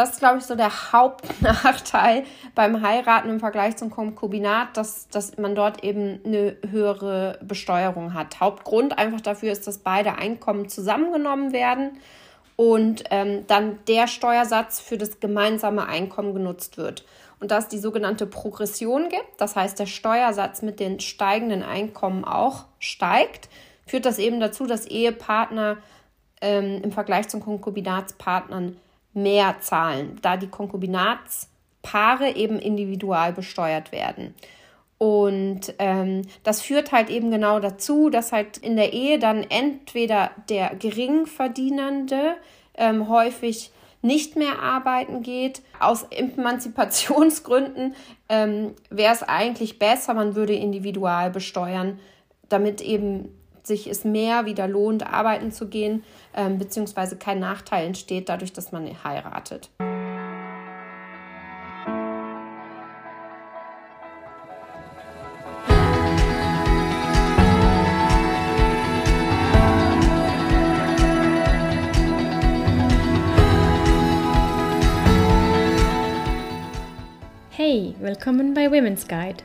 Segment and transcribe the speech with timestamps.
[0.00, 5.36] das ist, glaube ich, so der Hauptnachteil beim Heiraten im Vergleich zum Konkubinat, dass, dass
[5.36, 8.40] man dort eben eine höhere Besteuerung hat.
[8.40, 11.98] Hauptgrund einfach dafür ist, dass beide Einkommen zusammengenommen werden
[12.56, 17.04] und ähm, dann der Steuersatz für das gemeinsame Einkommen genutzt wird.
[17.38, 22.24] Und dass es die sogenannte Progression gibt, das heißt der Steuersatz mit den steigenden Einkommen
[22.24, 23.50] auch steigt,
[23.86, 25.76] führt das eben dazu, dass Ehepartner
[26.40, 28.76] ähm, im Vergleich zu Konkubinatspartnern
[29.12, 34.34] mehr zahlen, da die Konkubinatspaare eben individual besteuert werden.
[34.98, 40.30] Und ähm, das führt halt eben genau dazu, dass halt in der Ehe dann entweder
[40.50, 42.36] der Geringverdienende
[42.74, 43.72] ähm, häufig
[44.02, 45.62] nicht mehr arbeiten geht.
[45.78, 47.94] Aus Emanzipationsgründen
[48.28, 51.98] ähm, wäre es eigentlich besser, man würde individual besteuern,
[52.50, 58.28] damit eben sich es mehr wieder lohnt, arbeiten zu gehen, ähm, beziehungsweise kein Nachteil entsteht
[58.28, 59.70] dadurch, dass man heiratet.
[77.50, 79.44] Hey, willkommen bei Women's Guide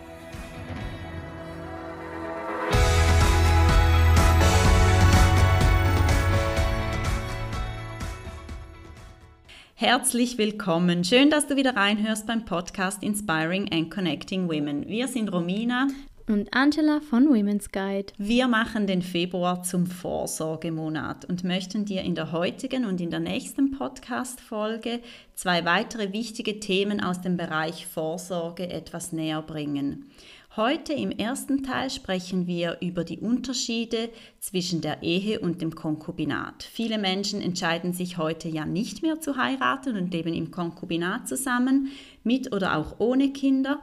[9.81, 11.03] Herzlich willkommen.
[11.03, 14.87] Schön, dass du wieder reinhörst beim Podcast Inspiring and Connecting Women.
[14.87, 15.87] Wir sind Romina
[16.27, 18.13] und Angela von Women's Guide.
[18.19, 23.21] Wir machen den Februar zum Vorsorgemonat und möchten dir in der heutigen und in der
[23.21, 24.99] nächsten Podcast-Folge
[25.33, 30.11] zwei weitere wichtige Themen aus dem Bereich Vorsorge etwas näher bringen.
[30.57, 34.09] Heute im ersten Teil sprechen wir über die Unterschiede
[34.41, 36.63] zwischen der Ehe und dem Konkubinat.
[36.63, 41.87] Viele Menschen entscheiden sich heute ja nicht mehr zu heiraten und leben im Konkubinat zusammen,
[42.25, 43.79] mit oder auch ohne Kinder.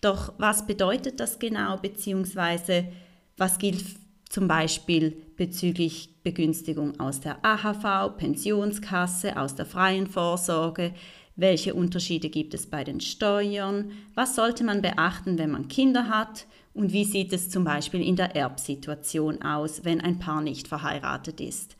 [0.00, 2.88] Doch was bedeutet das genau, beziehungsweise
[3.36, 3.84] was gilt
[4.28, 10.94] zum Beispiel bezüglich Begünstigung aus der AHV, Pensionskasse, aus der freien Vorsorge,
[11.38, 13.92] welche Unterschiede gibt es bei den Steuern?
[14.16, 16.46] Was sollte man beachten, wenn man Kinder hat?
[16.74, 21.40] Und wie sieht es zum Beispiel in der Erbsituation aus, wenn ein Paar nicht verheiratet
[21.40, 21.76] ist?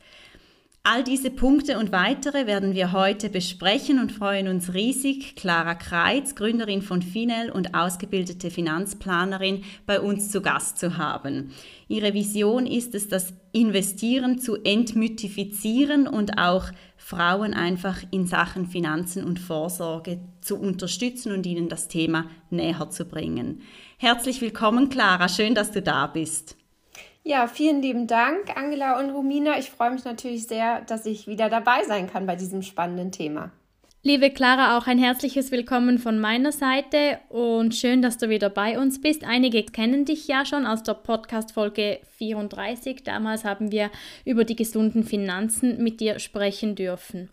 [0.83, 6.35] All diese Punkte und weitere werden wir heute besprechen und freuen uns riesig, Clara Kreitz,
[6.35, 11.51] Gründerin von Finel und ausgebildete Finanzplanerin, bei uns zu Gast zu haben.
[11.89, 16.65] Ihre Vision ist es, das Investieren zu entmythifizieren und auch
[16.97, 23.05] Frauen einfach in Sachen Finanzen und Vorsorge zu unterstützen und ihnen das Thema näher zu
[23.05, 23.61] bringen.
[23.97, 25.27] Herzlich willkommen, Clara.
[25.27, 26.55] Schön, dass du da bist.
[27.23, 29.59] Ja, vielen lieben Dank, Angela und Romina.
[29.59, 33.51] Ich freue mich natürlich sehr, dass ich wieder dabei sein kann bei diesem spannenden Thema.
[34.09, 38.79] Liebe Clara, auch ein herzliches Willkommen von meiner Seite und schön, dass du wieder bei
[38.79, 39.23] uns bist.
[39.23, 43.03] Einige kennen dich ja schon aus der Podcast-Folge 34.
[43.03, 43.91] Damals haben wir
[44.25, 47.29] über die gesunden Finanzen mit dir sprechen dürfen.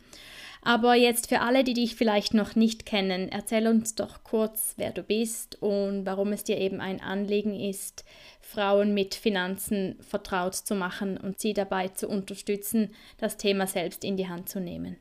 [0.60, 4.90] Aber jetzt für alle, die dich vielleicht noch nicht kennen, erzähl uns doch kurz, wer
[4.90, 8.04] du bist und warum es dir eben ein Anliegen ist,
[8.42, 14.18] Frauen mit Finanzen vertraut zu machen und sie dabei zu unterstützen, das Thema selbst in
[14.18, 14.98] die Hand zu nehmen.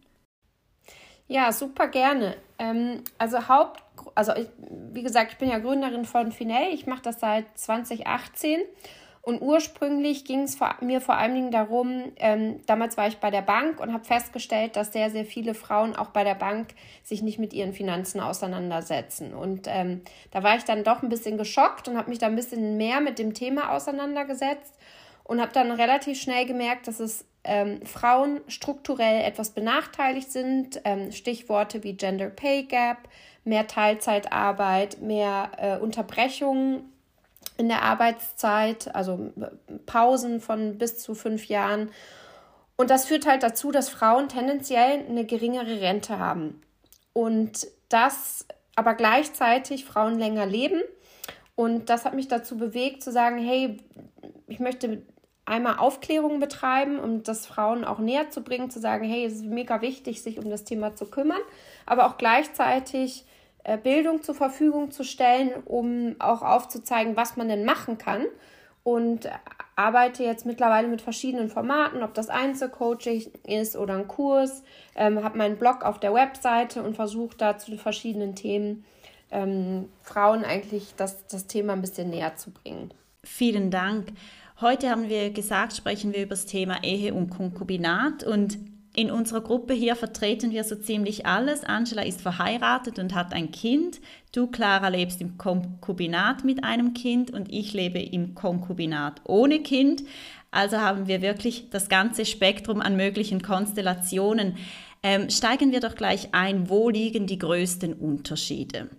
[1.28, 2.36] Ja, super gerne.
[2.60, 4.48] Ähm, also Haupt, also ich,
[4.94, 6.74] wie gesagt, ich bin ja Gründerin von Finell.
[6.74, 8.62] Ich mache das seit 2018
[9.26, 13.42] und ursprünglich ging es mir vor allen Dingen darum, ähm, damals war ich bei der
[13.42, 17.40] Bank und habe festgestellt, dass sehr, sehr viele Frauen auch bei der Bank sich nicht
[17.40, 19.34] mit ihren Finanzen auseinandersetzen.
[19.34, 22.36] Und ähm, da war ich dann doch ein bisschen geschockt und habe mich da ein
[22.36, 24.76] bisschen mehr mit dem Thema auseinandergesetzt
[25.26, 30.82] und habe dann relativ schnell gemerkt, dass es ähm, Frauen strukturell etwas benachteiligt sind.
[30.86, 33.10] Ähm, Stichworte wie Gender Pay Gap,
[33.44, 36.92] mehr Teilzeitarbeit, mehr äh, Unterbrechungen
[37.58, 39.32] in der Arbeitszeit, also
[39.86, 41.90] Pausen von bis zu fünf Jahren.
[42.76, 46.62] Und das führt halt dazu, dass Frauen tendenziell eine geringere Rente haben.
[47.14, 48.46] Und dass
[48.76, 50.82] aber gleichzeitig Frauen länger leben.
[51.56, 53.78] Und das hat mich dazu bewegt zu sagen, hey,
[54.48, 55.02] ich möchte
[55.46, 59.46] einmal Aufklärung betreiben, um das Frauen auch näher zu bringen, zu sagen, hey, es ist
[59.46, 61.42] mega wichtig, sich um das Thema zu kümmern,
[61.86, 63.26] aber auch gleichzeitig
[63.64, 68.26] äh, Bildung zur Verfügung zu stellen, um auch aufzuzeigen, was man denn machen kann.
[68.84, 69.28] Und
[69.76, 74.62] arbeite jetzt mittlerweile mit verschiedenen Formaten, ob das Einzelcoaching ist oder ein Kurs,
[74.96, 78.86] ähm, habe meinen Blog auf der Webseite und versuche da zu verschiedenen Themen
[79.32, 82.92] ähm, Frauen eigentlich das, das Thema ein bisschen näher zu bringen.
[83.24, 84.10] Vielen Dank.
[84.62, 88.58] Heute haben wir gesagt, sprechen wir über das Thema Ehe und Konkubinat und
[88.96, 91.66] in unserer Gruppe hier vertreten wir so ziemlich alles.
[91.66, 94.00] Angela ist verheiratet und hat ein Kind.
[94.34, 100.04] Du, Clara, lebst im Konkubinat mit einem Kind und ich lebe im Konkubinat ohne Kind.
[100.52, 104.56] Also haben wir wirklich das ganze Spektrum an möglichen Konstellationen.
[105.04, 108.90] Ähm, steigen wir doch gleich ein, wo liegen die größten Unterschiede?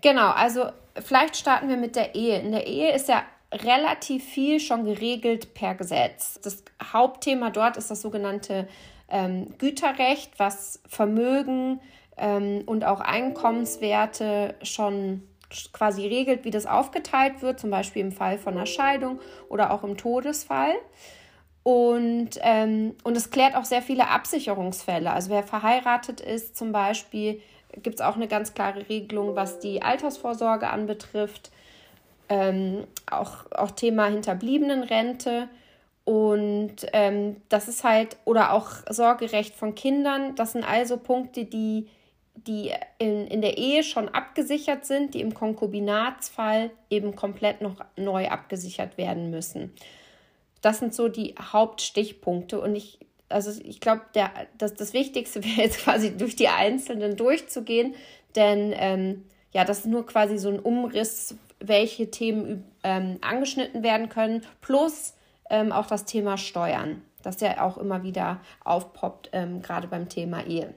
[0.00, 0.64] Genau, also
[1.02, 2.40] vielleicht starten wir mit der Ehe.
[2.40, 3.22] In der Ehe ist ja
[3.62, 6.40] relativ viel schon geregelt per Gesetz.
[6.42, 8.68] Das Hauptthema dort ist das sogenannte
[9.08, 11.80] ähm, Güterrecht, was Vermögen
[12.16, 15.22] ähm, und auch Einkommenswerte schon
[15.72, 19.84] quasi regelt, wie das aufgeteilt wird, zum Beispiel im Fall von einer Scheidung oder auch
[19.84, 20.74] im Todesfall.
[21.62, 25.10] Und, ähm, und es klärt auch sehr viele Absicherungsfälle.
[25.10, 27.40] Also wer verheiratet ist zum Beispiel,
[27.82, 31.50] gibt es auch eine ganz klare Regelung, was die Altersvorsorge anbetrifft.
[32.28, 35.48] Ähm, auch, auch Thema Hinterbliebenenrente.
[36.04, 41.88] Und ähm, das ist halt, oder auch Sorgerecht von Kindern, das sind also Punkte, die,
[42.34, 48.28] die in, in der Ehe schon abgesichert sind, die im Konkubinatsfall eben komplett noch neu
[48.28, 49.72] abgesichert werden müssen.
[50.60, 52.60] Das sind so die Hauptstichpunkte.
[52.60, 52.98] Und ich,
[53.30, 54.02] also ich glaube,
[54.58, 57.94] das, das Wichtigste wäre jetzt quasi durch die einzelnen durchzugehen,
[58.36, 64.08] denn ähm, ja, das ist nur quasi so ein Umriss, welche Themen ähm, angeschnitten werden
[64.08, 65.14] können, plus
[65.50, 70.44] ähm, auch das Thema Steuern, das ja auch immer wieder aufpoppt, ähm, gerade beim Thema
[70.46, 70.74] Ehe.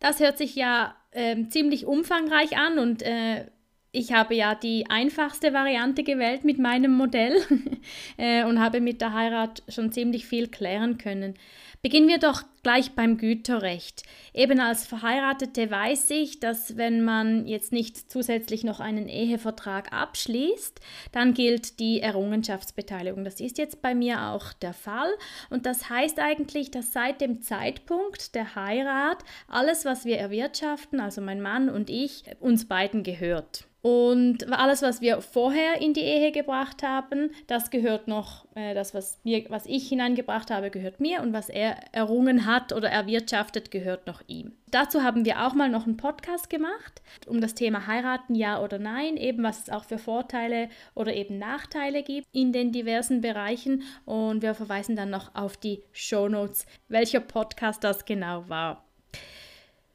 [0.00, 3.46] Das hört sich ja ähm, ziemlich umfangreich an und äh,
[3.92, 7.36] ich habe ja die einfachste Variante gewählt mit meinem Modell
[8.16, 11.34] äh, und habe mit der Heirat schon ziemlich viel klären können.
[11.82, 14.02] Beginnen wir doch gleich beim Güterrecht.
[14.32, 20.80] Eben als Verheiratete weiß ich, dass wenn man jetzt nicht zusätzlich noch einen Ehevertrag abschließt,
[21.10, 23.24] dann gilt die Errungenschaftsbeteiligung.
[23.24, 25.12] Das ist jetzt bei mir auch der Fall.
[25.50, 29.18] Und das heißt eigentlich, dass seit dem Zeitpunkt der Heirat
[29.48, 33.66] alles, was wir erwirtschaften, also mein Mann und ich, uns beiden gehört.
[33.82, 38.94] Und alles, was wir vorher in die Ehe gebracht haben, das gehört noch, äh, das,
[38.94, 43.70] was, mir, was ich hineingebracht habe, gehört mir und was er errungen hat oder erwirtschaftet,
[43.70, 44.52] gehört noch ihm.
[44.70, 48.78] Dazu haben wir auch mal noch einen Podcast gemacht, um das Thema heiraten, ja oder
[48.78, 53.82] nein, eben was es auch für Vorteile oder eben Nachteile gibt in den diversen Bereichen.
[54.04, 58.84] Und wir verweisen dann noch auf die Show Notes, welcher Podcast das genau war.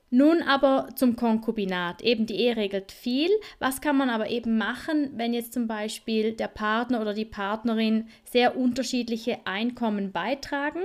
[0.10, 2.02] Nun aber zum Konkubinat.
[2.02, 3.30] Eben die Ehe regelt viel.
[3.60, 8.08] Was kann man aber eben machen, wenn jetzt zum Beispiel der Partner oder die Partnerin
[8.24, 10.82] sehr unterschiedliche Einkommen beitragen?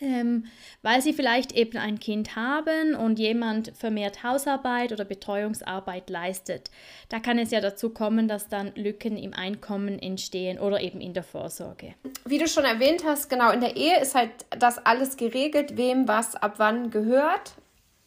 [0.00, 0.44] Ähm,
[0.82, 6.70] weil sie vielleicht eben ein Kind haben und jemand vermehrt Hausarbeit oder Betreuungsarbeit leistet.
[7.08, 11.14] Da kann es ja dazu kommen, dass dann Lücken im Einkommen entstehen oder eben in
[11.14, 11.94] der Vorsorge.
[12.24, 16.06] Wie du schon erwähnt hast, genau in der Ehe ist halt das alles geregelt, wem
[16.06, 17.54] was ab wann gehört.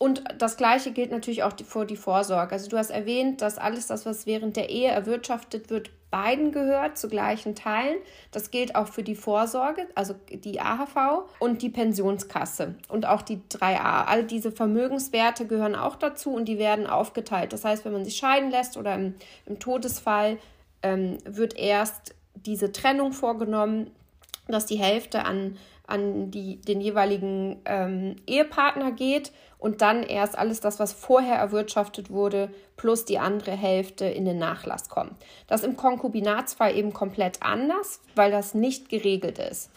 [0.02, 2.54] Und das Gleiche gilt natürlich auch für die Vorsorge.
[2.54, 6.98] Also du hast erwähnt, dass alles das, was während der Ehe erwirtschaftet wird, beiden gehört
[6.98, 8.00] zu gleichen Teilen.
[8.32, 13.42] Das gilt auch für die Vorsorge, also die AHV und die Pensionskasse und auch die
[13.52, 14.06] 3a.
[14.06, 17.54] All diese Vermögenswerte gehören auch dazu und die werden aufgeteilt.
[17.54, 19.14] Das heißt, wenn man sich scheiden lässt oder im,
[19.46, 20.40] im Todesfall
[20.82, 23.92] ähm, wird erst diese Trennung vorgenommen,
[24.48, 30.60] dass die Hälfte an, an die, den jeweiligen ähm, Ehepartner geht und dann erst alles
[30.60, 35.14] das, was vorher erwirtschaftet wurde, plus die andere Hälfte in den Nachlass kommt.
[35.48, 39.70] Das ist im Konkubinatsfall eben komplett anders, weil das nicht geregelt ist.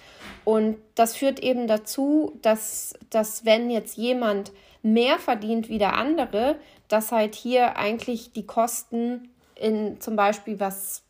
[0.44, 6.56] Und das führt eben dazu, dass, dass wenn jetzt jemand mehr verdient wie der andere,
[6.88, 11.03] dass halt hier eigentlich die Kosten in zum Beispiel was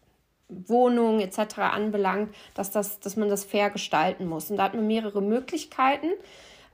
[0.66, 1.58] Wohnung etc.
[1.58, 4.50] anbelangt, dass, das, dass man das fair gestalten muss.
[4.50, 6.08] Und da hat man mehrere Möglichkeiten.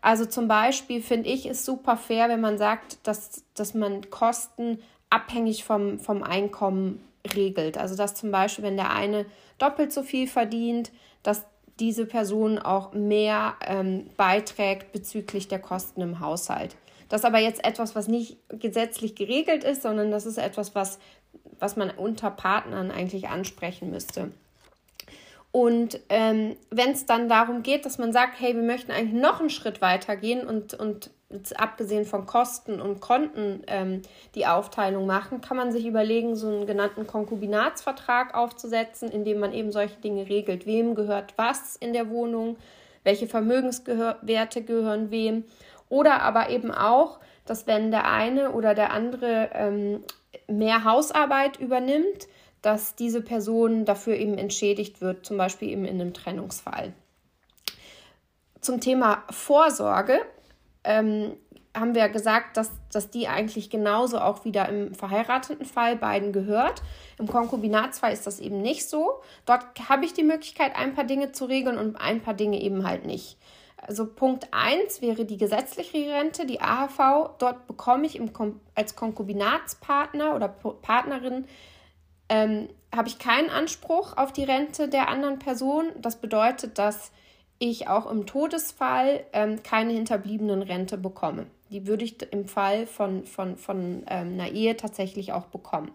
[0.00, 4.78] Also zum Beispiel finde ich es super fair, wenn man sagt, dass, dass man Kosten
[5.10, 7.76] abhängig vom, vom Einkommen regelt.
[7.76, 9.26] Also dass zum Beispiel, wenn der eine
[9.58, 10.90] doppelt so viel verdient,
[11.22, 11.44] dass
[11.78, 16.76] diese Person auch mehr ähm, beiträgt bezüglich der Kosten im Haushalt.
[17.08, 21.00] Das ist aber jetzt etwas, was nicht gesetzlich geregelt ist, sondern das ist etwas, was,
[21.58, 24.30] was man unter Partnern eigentlich ansprechen müsste.
[25.52, 29.40] Und ähm, wenn es dann darum geht, dass man sagt, hey, wir möchten eigentlich noch
[29.40, 31.10] einen Schritt weiter gehen und, und
[31.56, 34.02] abgesehen von Kosten und Konten ähm,
[34.34, 39.52] die Aufteilung machen, kann man sich überlegen, so einen genannten Konkubinatsvertrag aufzusetzen, in dem man
[39.52, 40.66] eben solche Dinge regelt.
[40.66, 42.56] Wem gehört was in der Wohnung?
[43.02, 45.44] Welche Vermögenswerte gehören wem?
[45.88, 50.04] Oder aber eben auch, dass wenn der eine oder der andere ähm,
[50.50, 52.28] mehr Hausarbeit übernimmt,
[52.62, 56.92] dass diese Person dafür eben entschädigt wird, zum Beispiel eben in einem Trennungsfall.
[58.60, 60.20] Zum Thema Vorsorge
[60.84, 61.36] ähm,
[61.74, 66.82] haben wir gesagt, dass, dass die eigentlich genauso auch wieder im verheirateten Fall beiden gehört.
[67.18, 69.20] Im Konkubinatsfall ist das eben nicht so.
[69.46, 72.86] Dort habe ich die Möglichkeit, ein paar Dinge zu regeln und ein paar Dinge eben
[72.86, 73.38] halt nicht.
[73.86, 77.36] Also Punkt 1 wäre die gesetzliche Rente, die AHV.
[77.38, 78.30] Dort bekomme ich im,
[78.74, 81.46] als Konkubinatspartner oder Partnerin
[82.28, 85.86] ähm, habe ich keinen Anspruch auf die Rente der anderen Person.
[85.98, 87.12] Das bedeutet, dass
[87.58, 91.46] ich auch im Todesfall ähm, keine hinterbliebenen Rente bekomme.
[91.70, 95.90] Die würde ich im Fall von, von, von ähm, einer Ehe tatsächlich auch bekommen.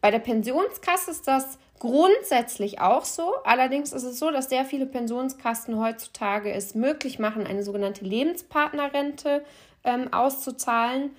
[0.00, 3.34] Bei der Pensionskasse ist das grundsätzlich auch so.
[3.44, 9.44] Allerdings ist es so, dass sehr viele Pensionskassen heutzutage es möglich machen, eine sogenannte Lebenspartnerrente
[9.84, 11.10] ähm, auszuzahlen.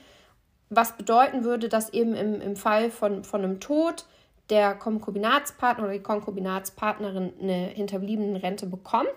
[0.69, 4.05] Was bedeuten würde, dass eben im, im Fall von, von einem Tod
[4.49, 9.09] der Konkubinatspartner oder die Konkubinatspartnerin eine hinterbliebene Rente bekommt.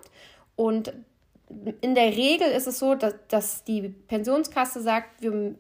[0.57, 0.93] Und
[1.81, 5.55] in der Regel ist es so, dass, dass die Pensionskasse sagt, wir,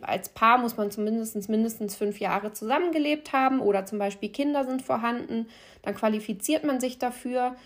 [0.00, 4.82] als Paar muss man zumindest mindestens fünf Jahre zusammengelebt haben oder zum Beispiel Kinder sind
[4.82, 5.46] vorhanden.
[5.82, 7.56] Dann qualifiziert man sich dafür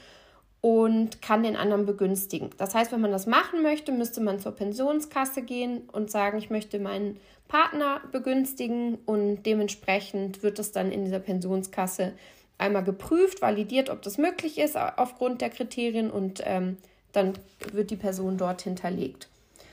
[0.61, 2.51] und kann den anderen begünstigen.
[2.57, 6.51] Das heißt, wenn man das machen möchte, müsste man zur Pensionskasse gehen und sagen, ich
[6.51, 12.15] möchte meinen Partner begünstigen und dementsprechend wird es dann in dieser Pensionskasse
[12.59, 16.79] einmal geprüft, validiert, ob das möglich ist aufgrund der Kriterien und ähm,
[17.17, 17.33] dann
[17.73, 19.29] wird die Person dort hinterlegt.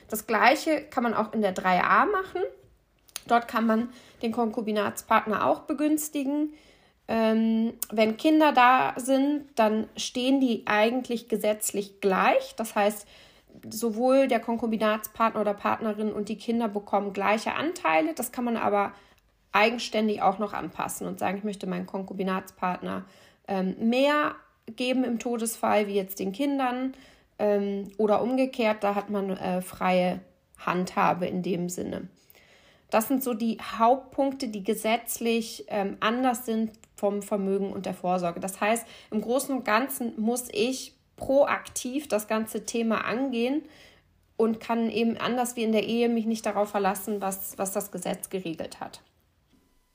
[0.10, 2.42] Das gleiche kann man auch in der 3a machen.
[3.28, 3.90] Dort kann man
[4.22, 6.54] den Konkubinatspartner auch begünstigen.
[7.08, 12.56] Ähm, wenn Kinder da sind, dann stehen die eigentlich gesetzlich gleich.
[12.56, 13.08] Das heißt,
[13.70, 18.14] sowohl der Konkubinatspartner oder Partnerin und die Kinder bekommen gleiche Anteile.
[18.14, 18.94] Das kann man aber
[19.52, 23.06] eigenständig auch noch anpassen und sagen, ich möchte meinen Konkubinatspartner
[23.48, 24.36] ähm, mehr
[24.76, 26.94] geben im Todesfall wie jetzt den Kindern
[27.40, 30.22] ähm, oder umgekehrt, da hat man äh, freie
[30.58, 32.08] Handhabe in dem Sinne.
[32.90, 38.40] Das sind so die Hauptpunkte, die gesetzlich ähm, anders sind vom Vermögen und der Vorsorge.
[38.40, 43.64] Das heißt, im Großen und Ganzen muss ich proaktiv das ganze Thema angehen
[44.38, 47.92] und kann eben anders wie in der Ehe mich nicht darauf verlassen, was, was das
[47.92, 49.02] Gesetz geregelt hat.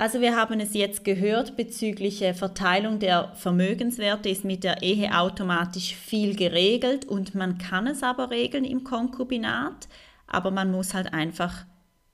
[0.01, 5.93] Also wir haben es jetzt gehört, bezüglich Verteilung der Vermögenswerte ist mit der Ehe automatisch
[5.97, 9.89] viel geregelt und man kann es aber regeln im Konkubinat,
[10.29, 11.65] aber man muss halt einfach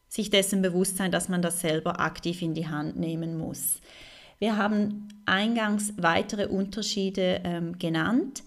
[0.08, 3.82] sich dessen bewusst sein, dass man das selber aktiv in die Hand nehmen muss.
[4.38, 8.44] Wir haben eingangs weitere Unterschiede ähm, genannt.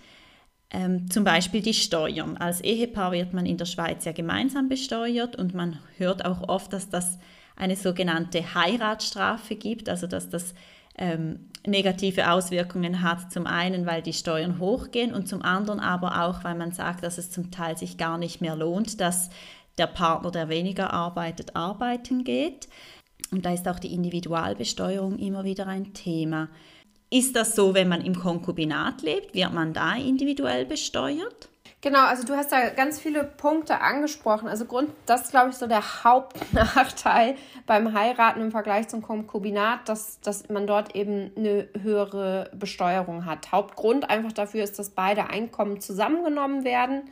[0.70, 2.38] Ähm, zum Beispiel die Steuern.
[2.38, 6.74] Als Ehepaar wird man in der Schweiz ja gemeinsam besteuert und man hört auch oft,
[6.74, 7.20] dass das
[7.57, 10.53] eine sogenannte Heiratsstrafe gibt, also dass das
[10.97, 16.43] ähm, negative Auswirkungen hat, zum einen, weil die Steuern hochgehen und zum anderen aber auch,
[16.43, 19.29] weil man sagt, dass es zum Teil sich gar nicht mehr lohnt, dass
[19.77, 22.67] der Partner, der weniger arbeitet, arbeiten geht.
[23.31, 26.49] Und da ist auch die Individualbesteuerung immer wieder ein Thema.
[27.09, 29.33] Ist das so, wenn man im Konkubinat lebt?
[29.33, 31.49] Wird man da individuell besteuert?
[31.88, 34.50] Genau, also du hast da ganz viele Punkte angesprochen.
[34.50, 39.88] Also Grund, das ist, glaube ich, so der Hauptnachteil beim Heiraten im Vergleich zum Konkubinat,
[39.88, 43.53] dass, dass man dort eben eine höhere Besteuerung hat.
[43.53, 47.03] Hauptgrund einfach dafür ist, dass beide Einkommen zusammengenommen werden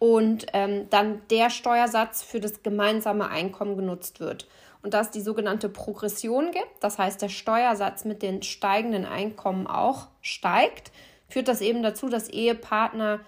[0.00, 4.48] und ähm, dann der Steuersatz für das gemeinsame Einkommen genutzt wird.
[4.82, 10.08] Und dass die sogenannte Progression gibt, das heißt der Steuersatz mit den steigenden Einkommen auch
[10.22, 10.90] steigt,
[11.28, 13.20] führt das eben dazu, dass Ehepartner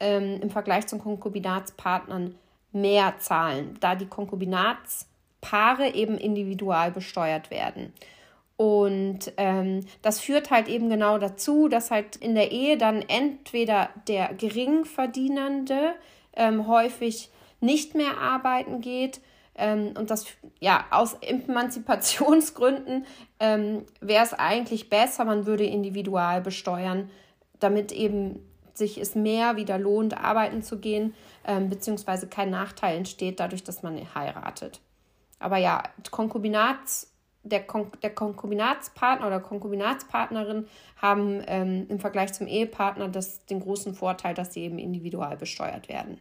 [0.00, 2.34] ähm, im Vergleich zu Konkubinatspartnern
[2.72, 7.92] mehr zahlen, da die Konkubinatspaare eben individual besteuert werden.
[8.56, 13.90] Und ähm, das führt halt eben genau dazu, dass halt in der Ehe dann entweder
[14.06, 15.94] der Geringverdienende
[16.36, 19.20] ähm, häufig nicht mehr arbeiten geht.
[19.56, 20.26] Ähm, und das,
[20.60, 23.06] ja, aus Emanzipationsgründen
[23.40, 27.10] ähm, wäre es eigentlich besser, man würde individual besteuern,
[27.58, 28.40] damit eben
[28.74, 31.14] sich es mehr wieder lohnt, arbeiten zu gehen,
[31.46, 34.80] ähm, beziehungsweise kein Nachteil entsteht dadurch, dass man heiratet.
[35.38, 37.14] Aber ja, Konkubinatspaare
[37.44, 40.66] der, Kon der Konkubinatspartner oder Konkubinatspartnerin
[40.96, 45.88] haben ähm, im Vergleich zum Ehepartner das, den großen Vorteil, dass sie eben individual besteuert
[45.88, 46.18] werden.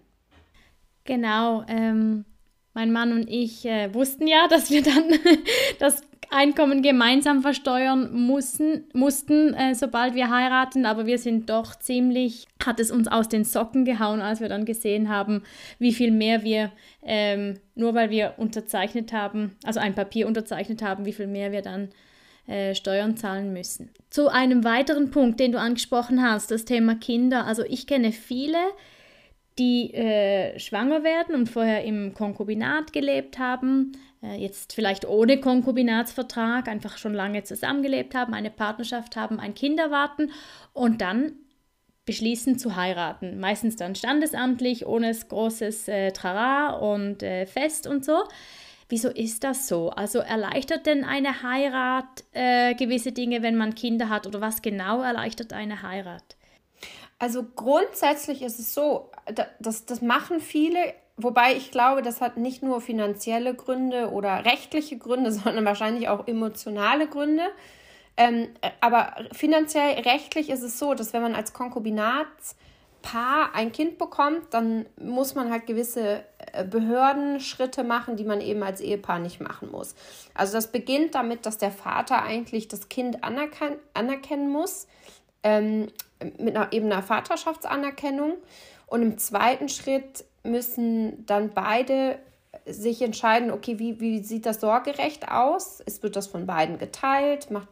[1.06, 1.64] Genau.
[1.68, 2.26] Ähm,
[2.74, 5.14] mein Mann und ich äh, wussten ja, dass wir dann
[5.80, 6.02] das
[6.34, 12.80] Einkommen gemeinsam versteuern mussten, mussten äh, sobald wir heiraten, aber wir sind doch ziemlich, hat
[12.80, 15.44] es uns aus den Socken gehauen, als wir dann gesehen haben,
[15.80, 16.72] wie viel mehr wir,
[17.04, 21.62] ähm, nur weil wir unterzeichnet haben, also ein Papier unterzeichnet haben, wie viel mehr wir
[21.62, 21.90] dann
[22.48, 23.92] äh, Steuern zahlen müssen.
[24.10, 27.46] Zu einem weiteren Punkt, den du angesprochen hast, das Thema Kinder.
[27.46, 28.58] Also ich kenne viele,
[29.60, 33.94] die äh, schwanger werden und vorher im Konkubinat gelebt haben,
[34.32, 40.32] jetzt vielleicht ohne Konkubinatsvertrag, einfach schon lange zusammengelebt haben, eine Partnerschaft haben, ein Kind erwarten
[40.74, 41.34] und dann
[42.06, 43.40] beschließen zu heiraten.
[43.40, 48.24] Meistens dann standesamtlich, ohne großes äh, Trara und äh, Fest und so.
[48.90, 49.90] Wieso ist das so?
[49.90, 54.28] Also erleichtert denn eine Heirat äh, gewisse Dinge, wenn man Kinder hat?
[54.28, 56.36] Oder was genau erleichtert eine Heirat?
[57.18, 59.10] Also grundsätzlich ist es so,
[59.60, 64.98] das, das machen viele, wobei ich glaube, das hat nicht nur finanzielle Gründe oder rechtliche
[64.98, 67.44] Gründe, sondern wahrscheinlich auch emotionale Gründe.
[68.16, 74.54] Ähm, aber finanziell, rechtlich ist es so, dass wenn man als Konkubinatspaar ein Kind bekommt,
[74.54, 79.72] dann muss man halt gewisse äh, Behördenschritte machen, die man eben als Ehepaar nicht machen
[79.72, 79.96] muss.
[80.36, 84.88] Also das beginnt damit, dass der Vater eigentlich das Kind anerken anerkennen muss,
[85.42, 85.88] ähm,
[86.38, 88.36] mit einer, eben einer Vaterschaftsanerkennung.
[88.94, 92.20] Und im zweiten Schritt müssen dann beide
[92.68, 95.82] sich entscheiden, okay, wie, wie sieht das sorgerecht aus?
[95.84, 97.70] Es wird das von beiden geteilt, macht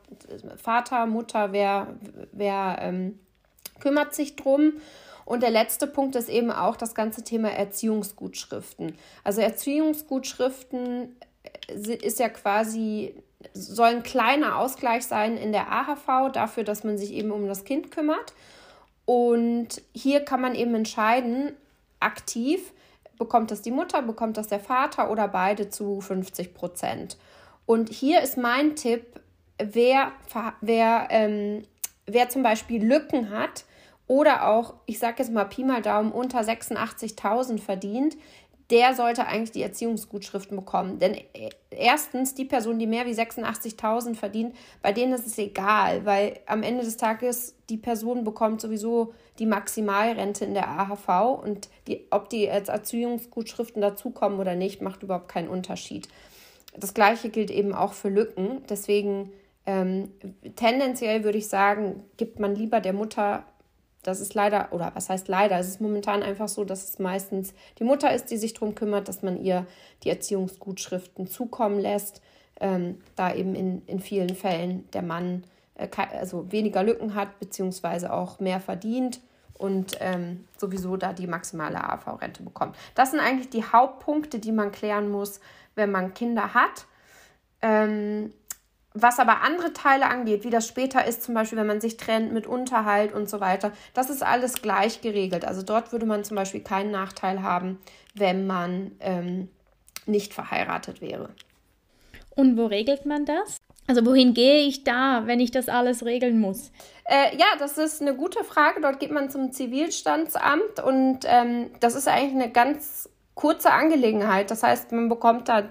[0.57, 1.93] Vater, Mutter, wer,
[2.31, 3.19] wer ähm,
[3.79, 4.73] kümmert sich drum?
[5.23, 8.97] Und der letzte Punkt ist eben auch das ganze Thema Erziehungsgutschriften.
[9.23, 11.15] Also Erziehungsgutschriften
[11.67, 13.13] äh, ist ja quasi,
[13.53, 17.63] soll ein kleiner Ausgleich sein in der AHV dafür, dass man sich eben um das
[17.63, 18.33] Kind kümmert.
[19.13, 21.51] Und hier kann man eben entscheiden,
[21.99, 22.71] aktiv,
[23.17, 27.17] bekommt das die Mutter, bekommt das der Vater oder beide zu 50 Prozent.
[27.65, 29.19] Und hier ist mein Tipp,
[29.57, 30.13] wer,
[30.61, 31.63] wer, ähm,
[32.05, 33.65] wer zum Beispiel Lücken hat
[34.07, 38.15] oder auch, ich sage jetzt mal Pi mal Daumen, unter 86.000 verdient,
[38.71, 40.97] der sollte eigentlich die Erziehungsgutschriften bekommen.
[40.99, 46.05] Denn äh, erstens, die Person, die mehr wie 86.000 verdient, bei denen ist es egal,
[46.05, 51.69] weil am Ende des Tages die Person bekommt sowieso die Maximalrente in der AHV und
[51.87, 56.07] die, ob die als Erziehungsgutschriften dazukommen oder nicht, macht überhaupt keinen Unterschied.
[56.77, 58.63] Das gleiche gilt eben auch für Lücken.
[58.69, 59.31] Deswegen
[59.65, 60.11] ähm,
[60.55, 63.43] tendenziell würde ich sagen, gibt man lieber der Mutter
[64.03, 67.53] das ist leider, oder was heißt leider, es ist momentan einfach so, dass es meistens
[67.79, 69.65] die Mutter ist, die sich darum kümmert, dass man ihr
[70.03, 72.21] die Erziehungsgutschriften zukommen lässt,
[72.59, 75.43] ähm, da eben in, in vielen Fällen der Mann
[75.75, 79.21] äh, also weniger Lücken hat, beziehungsweise auch mehr verdient
[79.61, 82.75] und ähm, sowieso da die maximale AV-Rente bekommt.
[82.95, 85.39] Das sind eigentlich die Hauptpunkte, die man klären muss,
[85.75, 86.87] wenn man Kinder hat.
[87.61, 88.33] Ähm,
[88.93, 92.33] was aber andere Teile angeht, wie das später ist, zum Beispiel, wenn man sich trennt
[92.33, 95.45] mit Unterhalt und so weiter, das ist alles gleich geregelt.
[95.45, 97.79] Also dort würde man zum Beispiel keinen Nachteil haben,
[98.15, 99.49] wenn man ähm,
[100.05, 101.29] nicht verheiratet wäre.
[102.35, 103.57] Und wo regelt man das?
[103.87, 106.71] Also wohin gehe ich da, wenn ich das alles regeln muss?
[107.05, 108.81] Äh, ja, das ist eine gute Frage.
[108.81, 114.51] Dort geht man zum Zivilstandsamt und ähm, das ist eigentlich eine ganz kurze Angelegenheit.
[114.51, 115.63] Das heißt, man bekommt da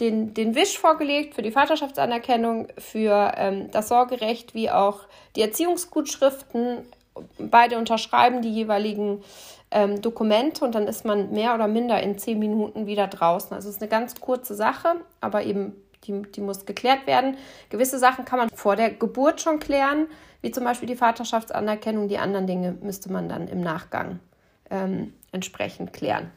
[0.00, 5.00] den, den Wisch vorgelegt für die Vaterschaftsanerkennung, für ähm, das Sorgerecht wie auch
[5.36, 6.86] die Erziehungsgutschriften.
[7.38, 9.22] Beide unterschreiben die jeweiligen
[9.70, 13.54] ähm, Dokumente und dann ist man mehr oder minder in zehn Minuten wieder draußen.
[13.54, 17.36] Also es ist eine ganz kurze Sache, aber eben die, die muss geklärt werden.
[17.70, 20.06] Gewisse Sachen kann man vor der Geburt schon klären,
[20.42, 22.08] wie zum Beispiel die Vaterschaftsanerkennung.
[22.08, 24.20] Die anderen Dinge müsste man dann im Nachgang
[24.70, 26.30] ähm, entsprechend klären.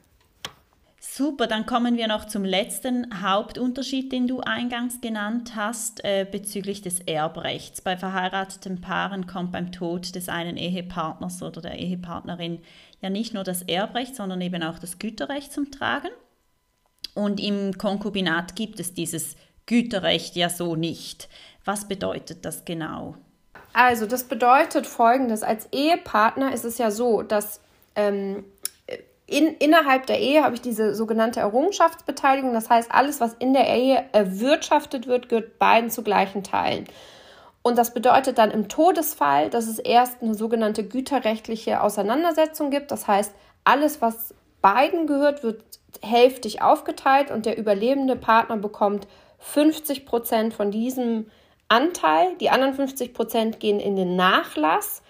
[1.02, 6.82] Super, dann kommen wir noch zum letzten Hauptunterschied, den du eingangs genannt hast, äh, bezüglich
[6.82, 7.80] des Erbrechts.
[7.82, 12.60] Bei verheirateten Paaren kommt beim Tod des einen Ehepartners oder der Ehepartnerin
[13.02, 16.10] ja nicht nur das Erbrecht, sondern eben auch das Güterrecht zum Tragen.
[17.16, 21.30] Und im Konkubinat gibt es dieses Güterrecht ja so nicht.
[21.64, 23.16] Was bedeutet das genau?
[23.72, 27.62] Also das bedeutet folgendes, als Ehepartner ist es ja so, dass
[27.96, 28.44] ähm,
[29.30, 32.54] in, innerhalb der Ehe habe ich diese sogenannte Errungenschaftsbeteiligung.
[32.54, 36.86] Das heißt, alles, was in der Ehe erwirtschaftet wird, gehört beiden zu gleichen Teilen.
[37.62, 42.92] Und das bedeutet dann im Todesfall, dass es erst eine sogenannte güterrechtliche Auseinandersetzung gibt.
[42.92, 45.64] Das heißt, alles, was beiden gehört, wird
[46.02, 49.08] hälftig aufgeteilt und der überlebende Partner bekommt
[49.40, 51.28] 50 Prozent von diesem
[51.68, 55.04] Anteil, die anderen 50 Prozent gehen in den Nachlass,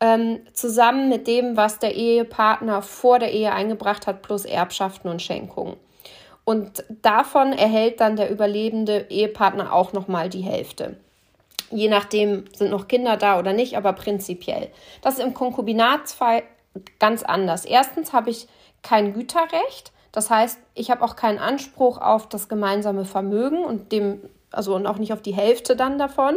[0.00, 5.22] ähm, zusammen mit dem, was der Ehepartner vor der Ehe eingebracht hat, plus Erbschaften und
[5.22, 5.76] Schenkungen.
[6.44, 10.96] Und davon erhält dann der überlebende Ehepartner auch nochmal die Hälfte.
[11.70, 14.68] Je nachdem sind noch Kinder da oder nicht, aber prinzipiell.
[15.02, 16.42] Das ist im Konkubinatsfall
[16.98, 17.64] ganz anders.
[17.64, 18.48] Erstens habe ich
[18.82, 19.92] kein Güterrecht.
[20.12, 24.86] Das heißt, ich habe auch keinen Anspruch auf das gemeinsame Vermögen und dem, also und
[24.86, 26.36] auch nicht auf die Hälfte dann davon.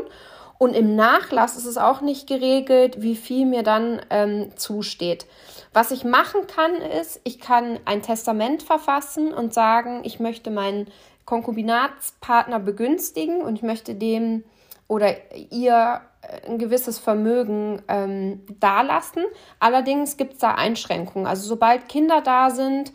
[0.64, 5.26] Und im Nachlass ist es auch nicht geregelt, wie viel mir dann ähm, zusteht.
[5.74, 10.88] Was ich machen kann, ist, ich kann ein Testament verfassen und sagen, ich möchte meinen
[11.26, 14.46] Konkubinatspartner begünstigen und ich möchte dem
[14.88, 15.14] oder
[15.52, 19.26] ihr äh, ein gewisses Vermögen ähm, dalassen.
[19.60, 21.28] Allerdings gibt es da Einschränkungen.
[21.28, 22.94] Also sobald Kinder da sind,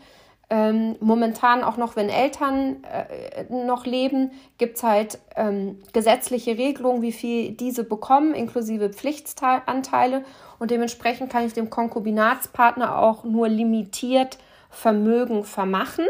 [0.49, 7.03] ähm, momentan auch noch, wenn Eltern äh, noch leben, gibt es halt ähm, gesetzliche Regelungen,
[7.03, 10.23] wie viel diese bekommen, inklusive Pflichtanteile.
[10.57, 14.39] Und dementsprechend kann ich dem Konkubinatspartner auch nur limitiert
[14.71, 16.05] Vermögen vermachen.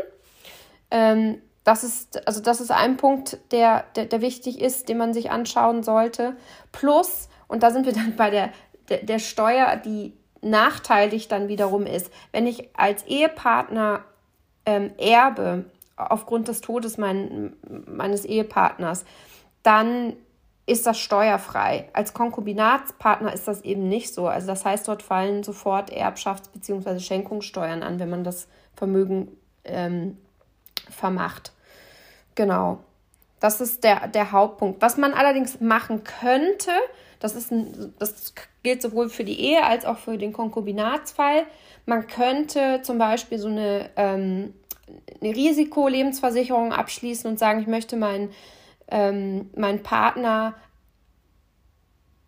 [0.89, 5.13] Ähm, das ist, also das ist ein Punkt, der, der, der wichtig ist, den man
[5.13, 6.35] sich anschauen sollte.
[6.71, 8.51] Plus, und da sind wir dann bei der,
[8.89, 14.03] der, der Steuer, die nachteilig dann wiederum ist, wenn ich als Ehepartner
[14.69, 17.53] ähm, erbe aufgrund des Todes mein,
[17.87, 19.03] meines Ehepartners,
[19.63, 20.13] dann
[20.65, 21.89] ist das steuerfrei.
[21.93, 24.27] Als Konkubinatspartner ist das eben nicht so.
[24.27, 26.99] Also das heißt, dort fallen sofort Erbschafts- bzw.
[26.99, 29.29] Schenkungssteuern an, wenn man das Vermögen
[29.63, 30.17] ähm,
[30.91, 31.53] vermacht.
[32.35, 32.79] Genau.
[33.39, 34.81] Das ist der, der Hauptpunkt.
[34.81, 36.71] Was man allerdings machen könnte,
[37.19, 41.45] das, ist ein, das gilt sowohl für die Ehe als auch für den Konkubinatsfall.
[41.85, 44.53] Man könnte zum Beispiel so eine, ähm,
[45.21, 48.29] eine Risikolebensversicherung abschließen und sagen, ich möchte meinen
[48.91, 50.55] ähm, meinen Partner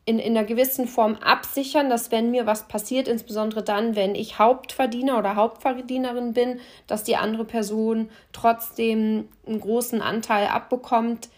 [0.06, 4.40] in, in einer gewissen Form absichern, dass wenn mir was passiert, insbesondere dann, wenn ich
[4.40, 11.30] Hauptverdiener oder Hauptverdienerin bin, dass die andere Person trotzdem einen großen Anteil abbekommt,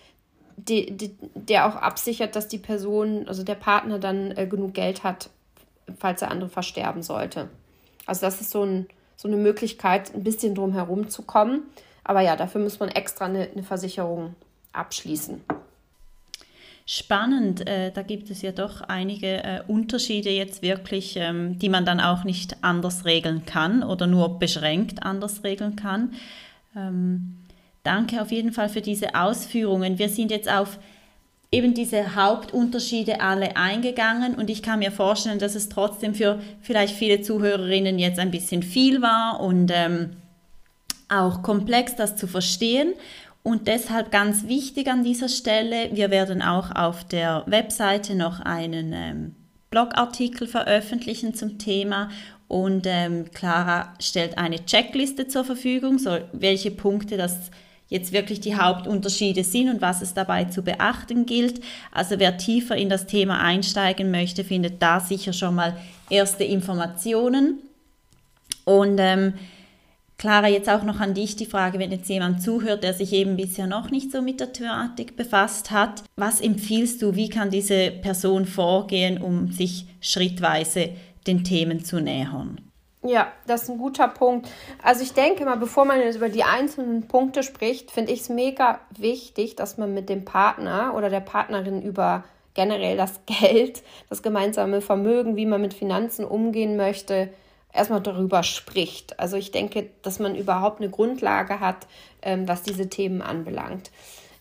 [0.55, 5.03] die, die, der auch absichert, dass die Person, also der Partner dann äh, genug Geld
[5.03, 5.29] hat,
[5.97, 7.49] falls der andere versterben sollte.
[8.05, 8.87] Also das ist so, ein,
[9.23, 11.63] so eine Möglichkeit, ein bisschen drum herum zu kommen.
[12.03, 14.35] Aber ja, dafür muss man extra eine, eine Versicherung
[14.73, 15.39] abschließen.
[16.85, 21.85] Spannend, äh, da gibt es ja doch einige äh, Unterschiede jetzt wirklich, ähm, die man
[21.85, 26.11] dann auch nicht anders regeln kann oder nur beschränkt anders regeln kann.
[26.75, 27.37] Ähm,
[27.83, 29.99] danke auf jeden Fall für diese Ausführungen.
[29.99, 30.77] Wir sind jetzt auf
[31.53, 36.95] eben diese Hauptunterschiede alle eingegangen und ich kann mir vorstellen, dass es trotzdem für vielleicht
[36.95, 40.17] viele Zuhörerinnen jetzt ein bisschen viel war und ähm,
[41.09, 42.93] auch komplex, das zu verstehen.
[43.43, 48.93] Und deshalb ganz wichtig an dieser Stelle, wir werden auch auf der Webseite noch einen
[48.93, 49.35] ähm,
[49.69, 52.09] Blogartikel veröffentlichen zum Thema
[52.47, 57.51] und ähm, Clara stellt eine Checkliste zur Verfügung, so welche Punkte das
[57.89, 61.61] jetzt wirklich die Hauptunterschiede sind und was es dabei zu beachten gilt.
[61.91, 65.77] Also wer tiefer in das Thema einsteigen möchte, findet da sicher schon mal
[66.09, 67.59] erste Informationen.
[68.65, 69.33] Und ähm,
[70.17, 73.35] Clara, jetzt auch noch an dich die Frage, wenn jetzt jemand zuhört, der sich eben
[73.35, 77.91] bisher noch nicht so mit der Thematik befasst hat, was empfiehlst du, wie kann diese
[77.91, 80.91] Person vorgehen, um sich schrittweise
[81.27, 82.61] den Themen zu nähern?
[83.05, 84.49] Ja, das ist ein guter Punkt.
[84.81, 88.29] Also ich denke mal, bevor man jetzt über die einzelnen Punkte spricht, finde ich es
[88.29, 94.23] mega wichtig, dass man mit dem Partner oder der Partnerin über generell das Geld, das
[94.23, 97.29] gemeinsame Vermögen, wie man mit Finanzen umgehen möchte,
[97.73, 99.19] erstmal darüber spricht.
[99.19, 101.87] Also ich denke, dass man überhaupt eine Grundlage hat,
[102.21, 103.91] ähm, was diese Themen anbelangt.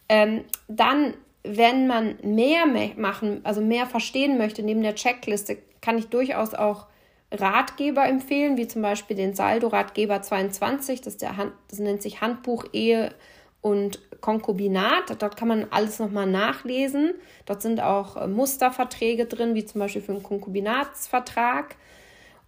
[0.09, 6.09] Ähm, dann, wenn man mehr machen, also mehr verstehen möchte, neben der Checkliste, kann ich
[6.09, 6.87] durchaus auch
[7.33, 12.67] Ratgeber empfehlen, wie zum Beispiel den Saldo-Ratgeber 22, das, der Hand, das nennt sich Handbuch
[12.73, 13.15] Ehe
[13.63, 15.17] und Konkubinat.
[15.19, 17.15] Dort kann man alles nochmal nachlesen.
[17.47, 21.77] Dort sind auch äh, Musterverträge drin, wie zum Beispiel für einen Konkubinatsvertrag.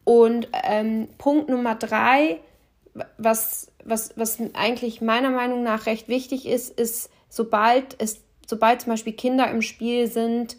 [0.04, 2.40] Und ähm, Punkt Nummer drei,
[3.16, 8.92] was, was, was eigentlich meiner Meinung nach recht wichtig ist, ist, sobald es, sobald zum
[8.92, 10.56] Beispiel Kinder im Spiel sind,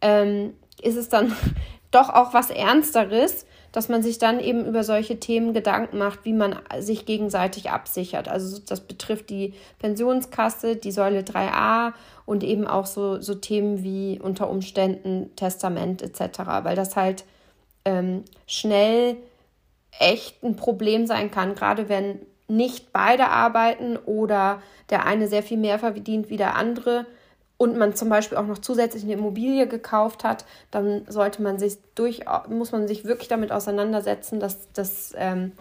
[0.00, 1.36] ähm, ist es dann
[1.90, 6.32] doch auch was Ernsteres, dass man sich dann eben über solche Themen Gedanken macht, wie
[6.32, 8.28] man sich gegenseitig absichert.
[8.28, 11.92] Also das betrifft die Pensionskasse, die Säule 3a
[12.26, 17.24] und eben auch so, so Themen wie unter Umständen Testament etc., weil das halt
[17.84, 19.16] ähm, schnell
[19.98, 25.58] echt ein Problem sein kann, gerade wenn nicht beide arbeiten oder der eine sehr viel
[25.58, 27.06] mehr verdient wie der andere
[27.60, 31.76] und man zum Beispiel auch noch zusätzlich eine Immobilie gekauft hat, dann sollte man sich
[31.94, 35.52] durch, muss man sich wirklich damit auseinandersetzen, dass, dass ähm,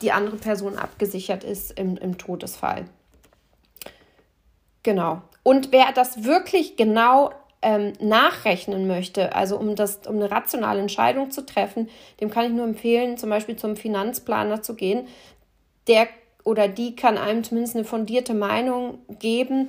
[0.00, 2.86] die andere Person abgesichert ist im, im Todesfall.
[4.84, 5.20] Genau.
[5.42, 7.30] Und wer das wirklich genau
[7.60, 11.90] ähm, nachrechnen möchte, also um, das, um eine rationale Entscheidung zu treffen,
[12.22, 15.08] dem kann ich nur empfehlen, zum Beispiel zum Finanzplaner zu gehen.
[15.88, 16.08] Der
[16.44, 19.68] oder die kann einem zumindest eine fundierte Meinung geben,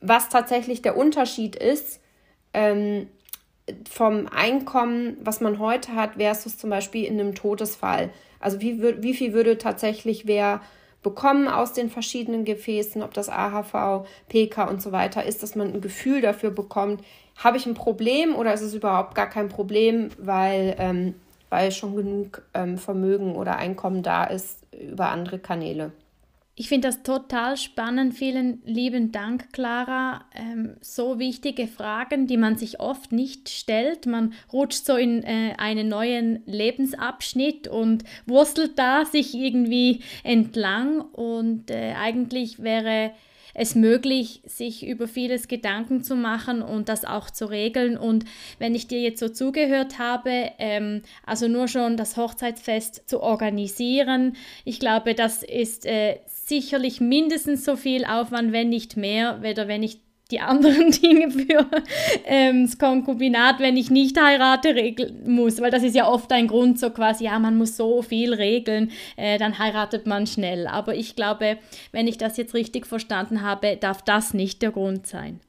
[0.00, 2.00] was tatsächlich der Unterschied ist
[2.54, 3.08] ähm,
[3.88, 8.10] vom Einkommen, was man heute hat, versus zum Beispiel in einem Todesfall.
[8.40, 10.62] Also wie, wie viel würde tatsächlich wer
[11.02, 15.72] bekommen aus den verschiedenen Gefäßen, ob das AHV, PK und so weiter ist, dass man
[15.72, 17.04] ein Gefühl dafür bekommt,
[17.36, 21.14] habe ich ein Problem oder ist es überhaupt gar kein Problem, weil, ähm,
[21.50, 25.92] weil schon genug ähm, Vermögen oder Einkommen da ist über andere Kanäle.
[26.60, 28.14] Ich finde das total spannend.
[28.14, 30.24] Vielen lieben Dank, Clara.
[30.34, 34.06] Ähm, so wichtige Fragen, die man sich oft nicht stellt.
[34.06, 41.00] Man rutscht so in äh, einen neuen Lebensabschnitt und wurstelt da sich irgendwie entlang.
[41.00, 43.12] Und äh, eigentlich wäre
[43.58, 47.96] es möglich, sich über vieles Gedanken zu machen und das auch zu regeln.
[47.96, 48.24] Und
[48.58, 54.36] wenn ich dir jetzt so zugehört habe, ähm, also nur schon das Hochzeitsfest zu organisieren,
[54.64, 59.82] ich glaube, das ist äh, sicherlich mindestens so viel Aufwand, wenn nicht mehr, weder wenn
[59.82, 59.98] ich
[60.30, 61.66] die anderen Dinge für
[62.24, 65.60] ähm, das Konkubinat, wenn ich nicht heirate, regeln muss.
[65.60, 68.90] Weil das ist ja oft ein Grund, so quasi, ja, man muss so viel regeln,
[69.16, 70.66] äh, dann heiratet man schnell.
[70.66, 71.58] Aber ich glaube,
[71.92, 75.40] wenn ich das jetzt richtig verstanden habe, darf das nicht der Grund sein.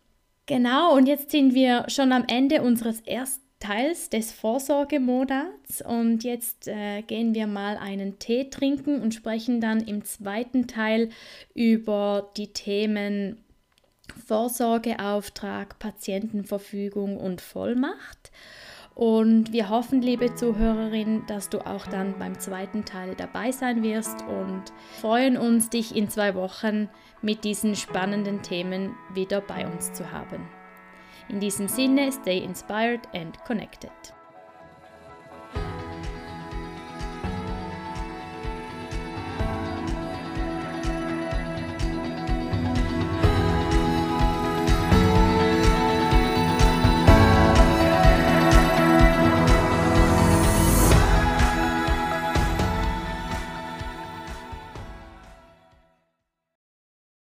[0.46, 6.68] Genau, und jetzt sind wir schon am Ende unseres ersten Teils des Vorsorgemonats und jetzt
[6.70, 11.10] äh, gehen wir mal einen Tee trinken und sprechen dann im zweiten Teil
[11.54, 13.44] über die Themen
[14.14, 18.32] Vorsorgeauftrag, Patientenverfügung und Vollmacht.
[18.96, 24.24] Und wir hoffen, liebe Zuhörerin, dass du auch dann beim zweiten Teil dabei sein wirst
[24.24, 24.64] und
[25.00, 26.90] freuen uns, dich in zwei Wochen
[27.22, 30.46] mit diesen spannenden Themen wieder bei uns zu haben.
[31.30, 34.19] In diesem Sinne, stay inspired and connected.